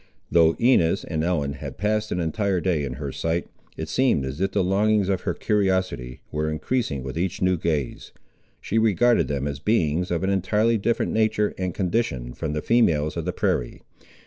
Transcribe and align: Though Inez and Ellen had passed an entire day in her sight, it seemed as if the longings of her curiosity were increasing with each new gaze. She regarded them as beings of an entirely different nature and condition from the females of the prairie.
Though 0.31 0.55
Inez 0.57 1.03
and 1.03 1.23
Ellen 1.23 1.53
had 1.53 1.77
passed 1.77 2.11
an 2.11 2.19
entire 2.19 2.59
day 2.59 2.83
in 2.85 2.93
her 2.93 3.11
sight, 3.11 3.45
it 3.77 3.87
seemed 3.87 4.25
as 4.25 4.41
if 4.41 4.49
the 4.51 4.63
longings 4.63 5.09
of 5.09 5.21
her 5.21 5.35
curiosity 5.35 6.21
were 6.31 6.49
increasing 6.49 7.03
with 7.03 7.19
each 7.19 7.39
new 7.39 7.55
gaze. 7.55 8.11
She 8.59 8.79
regarded 8.79 9.27
them 9.27 9.47
as 9.47 9.59
beings 9.59 10.09
of 10.09 10.23
an 10.23 10.31
entirely 10.31 10.79
different 10.79 11.11
nature 11.11 11.53
and 11.55 11.75
condition 11.75 12.33
from 12.33 12.53
the 12.53 12.63
females 12.63 13.15
of 13.15 13.25
the 13.25 13.31
prairie. 13.31 13.83